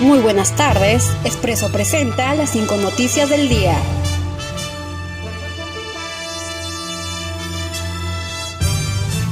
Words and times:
Muy 0.00 0.18
buenas 0.20 0.56
tardes. 0.56 1.10
Expreso 1.26 1.70
presenta 1.70 2.34
las 2.34 2.50
cinco 2.50 2.78
noticias 2.78 3.28
del 3.28 3.50
día. 3.50 3.76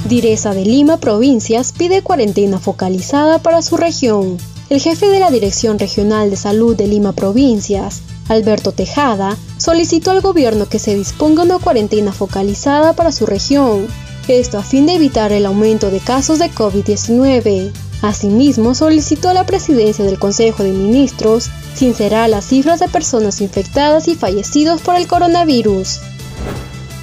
Direza 0.06 0.52
de 0.52 0.66
Lima 0.66 0.98
Provincias 0.98 1.72
pide 1.72 2.02
cuarentena 2.02 2.58
focalizada 2.58 3.38
para 3.38 3.62
su 3.62 3.78
región. 3.78 4.36
El 4.68 4.80
jefe 4.80 5.08
de 5.08 5.20
la 5.20 5.30
Dirección 5.30 5.78
Regional 5.78 6.28
de 6.28 6.36
Salud 6.36 6.76
de 6.76 6.86
Lima 6.86 7.14
Provincias, 7.14 8.02
Alberto 8.28 8.72
Tejada, 8.72 9.38
solicitó 9.56 10.10
al 10.10 10.20
gobierno 10.20 10.68
que 10.68 10.78
se 10.78 10.94
disponga 10.94 11.44
una 11.44 11.58
cuarentena 11.58 12.12
focalizada 12.12 12.92
para 12.92 13.10
su 13.10 13.24
región, 13.24 13.86
esto 14.28 14.58
a 14.58 14.62
fin 14.62 14.86
de 14.86 14.94
evitar 14.94 15.32
el 15.32 15.46
aumento 15.46 15.90
de 15.90 16.00
casos 16.00 16.38
de 16.38 16.50
COVID-19. 16.50 17.72
Asimismo, 18.02 18.74
solicitó 18.74 19.32
la 19.32 19.46
presidencia 19.46 20.04
del 20.04 20.18
Consejo 20.18 20.62
de 20.62 20.70
Ministros 20.70 21.50
sincerar 21.74 22.28
las 22.30 22.46
cifras 22.46 22.80
de 22.80 22.88
personas 22.88 23.40
infectadas 23.40 24.08
y 24.08 24.14
fallecidos 24.14 24.80
por 24.80 24.96
el 24.96 25.06
coronavirus. 25.06 26.00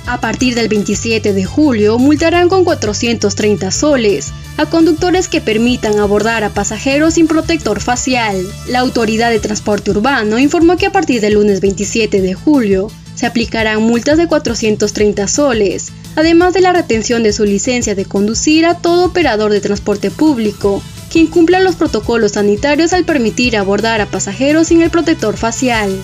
A 0.07 0.21
partir 0.21 0.53
del 0.53 0.69
27 0.69 1.33
de 1.33 1.45
julio, 1.45 1.97
multarán 1.97 2.47
con 2.47 2.63
430 2.63 3.71
soles 3.71 4.31
a 4.57 4.67
conductores 4.67 5.27
que 5.27 5.41
permitan 5.41 5.99
abordar 5.99 6.43
a 6.43 6.51
pasajeros 6.51 7.15
sin 7.15 7.27
protector 7.27 7.81
facial. 7.81 8.45
La 8.67 8.79
Autoridad 8.79 9.31
de 9.31 9.39
Transporte 9.39 9.91
Urbano 9.91 10.37
informó 10.37 10.77
que 10.77 10.85
a 10.85 10.91
partir 10.91 11.21
del 11.21 11.33
lunes 11.33 11.59
27 11.59 12.21
de 12.21 12.33
julio 12.35 12.91
se 13.15 13.25
aplicarán 13.25 13.81
multas 13.81 14.17
de 14.17 14.27
430 14.27 15.27
soles, 15.27 15.91
además 16.15 16.53
de 16.53 16.61
la 16.61 16.73
retención 16.73 17.23
de 17.23 17.33
su 17.33 17.45
licencia 17.45 17.95
de 17.95 18.05
conducir 18.05 18.65
a 18.65 18.75
todo 18.75 19.05
operador 19.05 19.51
de 19.51 19.61
transporte 19.61 20.11
público 20.11 20.81
que 21.11 21.19
incumpla 21.19 21.59
los 21.59 21.75
protocolos 21.75 22.33
sanitarios 22.33 22.93
al 22.93 23.05
permitir 23.05 23.57
abordar 23.57 24.01
a 24.01 24.05
pasajeros 24.05 24.67
sin 24.67 24.81
el 24.81 24.89
protector 24.89 25.37
facial. 25.37 25.95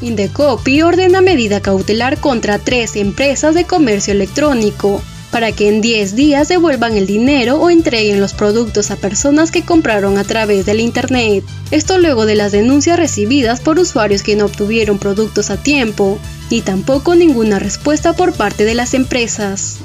Indecopi 0.00 0.82
ordena 0.82 1.20
medida 1.20 1.60
cautelar 1.60 2.18
contra 2.18 2.58
tres 2.58 2.96
empresas 2.96 3.54
de 3.54 3.64
comercio 3.64 4.12
electrónico 4.12 5.02
para 5.34 5.50
que 5.50 5.68
en 5.68 5.80
10 5.80 6.14
días 6.14 6.46
devuelvan 6.46 6.96
el 6.96 7.08
dinero 7.08 7.56
o 7.56 7.68
entreguen 7.68 8.20
los 8.20 8.34
productos 8.34 8.92
a 8.92 8.96
personas 8.96 9.50
que 9.50 9.64
compraron 9.64 10.16
a 10.16 10.22
través 10.22 10.64
del 10.64 10.78
Internet. 10.78 11.42
Esto 11.72 11.98
luego 11.98 12.24
de 12.24 12.36
las 12.36 12.52
denuncias 12.52 12.96
recibidas 12.96 13.58
por 13.58 13.80
usuarios 13.80 14.22
que 14.22 14.36
no 14.36 14.44
obtuvieron 14.44 15.00
productos 15.00 15.50
a 15.50 15.56
tiempo 15.56 16.20
y 16.50 16.60
tampoco 16.60 17.16
ninguna 17.16 17.58
respuesta 17.58 18.12
por 18.12 18.32
parte 18.32 18.64
de 18.64 18.76
las 18.76 18.94
empresas. 18.94 19.78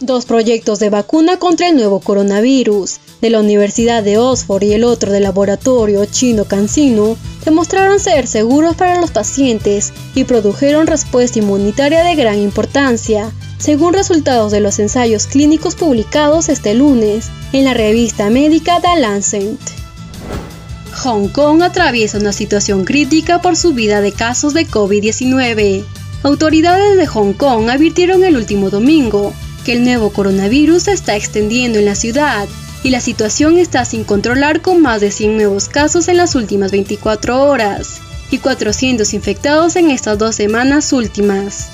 Dos 0.00 0.26
proyectos 0.26 0.78
de 0.78 0.90
vacuna 0.90 1.38
contra 1.38 1.70
el 1.70 1.76
nuevo 1.76 2.00
coronavirus, 2.00 3.00
de 3.22 3.30
la 3.30 3.40
Universidad 3.40 4.02
de 4.02 4.18
Oxford 4.18 4.64
y 4.64 4.74
el 4.74 4.84
otro 4.84 5.10
del 5.10 5.22
laboratorio 5.22 6.04
chino 6.04 6.44
CanSino, 6.44 7.16
demostraron 7.46 7.98
ser 7.98 8.26
seguros 8.26 8.76
para 8.76 9.00
los 9.00 9.10
pacientes 9.10 9.94
y 10.14 10.24
produjeron 10.24 10.86
respuesta 10.86 11.38
inmunitaria 11.38 12.04
de 12.04 12.14
gran 12.14 12.38
importancia, 12.38 13.32
según 13.58 13.94
resultados 13.94 14.52
de 14.52 14.60
los 14.60 14.78
ensayos 14.78 15.26
clínicos 15.26 15.74
publicados 15.74 16.48
este 16.48 16.74
lunes 16.74 17.30
en 17.52 17.64
la 17.64 17.74
revista 17.74 18.30
médica 18.30 18.80
The 18.80 19.00
Lancet. 19.00 19.58
Hong 21.02 21.28
Kong 21.28 21.62
atraviesa 21.62 22.18
una 22.18 22.32
situación 22.32 22.84
crítica 22.84 23.42
por 23.42 23.56
subida 23.56 24.00
de 24.00 24.12
casos 24.12 24.54
de 24.54 24.66
COVID-19. 24.66 25.84
Autoridades 26.22 26.96
de 26.96 27.06
Hong 27.06 27.34
Kong 27.34 27.68
advirtieron 27.68 28.24
el 28.24 28.36
último 28.36 28.70
domingo 28.70 29.34
que 29.64 29.72
el 29.72 29.84
nuevo 29.84 30.10
coronavirus 30.10 30.84
se 30.84 30.92
está 30.92 31.16
extendiendo 31.16 31.78
en 31.78 31.84
la 31.84 31.94
ciudad 31.94 32.46
y 32.82 32.90
la 32.90 33.00
situación 33.00 33.58
está 33.58 33.84
sin 33.84 34.04
controlar 34.04 34.60
con 34.60 34.82
más 34.82 35.00
de 35.00 35.10
100 35.10 35.36
nuevos 35.36 35.68
casos 35.68 36.08
en 36.08 36.18
las 36.18 36.34
últimas 36.34 36.70
24 36.70 37.42
horas 37.42 38.00
y 38.30 38.38
400 38.38 39.14
infectados 39.14 39.76
en 39.76 39.90
estas 39.90 40.18
dos 40.18 40.34
semanas 40.34 40.92
últimas. 40.92 41.68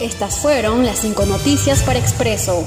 Estas 0.00 0.38
fueron 0.38 0.86
las 0.86 1.00
cinco 1.00 1.26
noticias 1.26 1.82
para 1.82 1.98
Expreso. 1.98 2.66